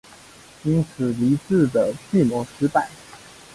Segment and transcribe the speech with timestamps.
[0.63, 2.89] 因此黎质的计谋失败。